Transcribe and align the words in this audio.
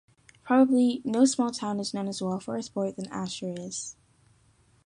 Probably 0.41 1.03
no 1.05 1.25
small 1.25 1.51
town 1.51 1.79
is 1.79 1.93
known 1.93 2.07
as 2.07 2.23
well 2.23 2.39
for 2.39 2.55
a 2.57 2.63
sport 2.63 2.95
than 2.95 3.05
Asher 3.09 3.53
is. 3.55 3.95